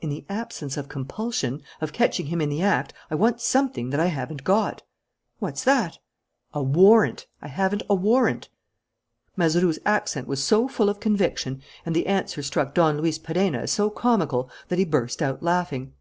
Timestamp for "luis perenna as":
13.02-13.70